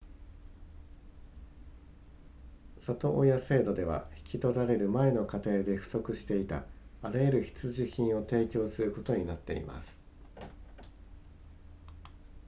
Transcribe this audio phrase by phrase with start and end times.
[2.79, 6.65] 里親制度では引き取られる前の家庭で不足していた
[7.03, 9.99] あらゆる必需品を提供することになっています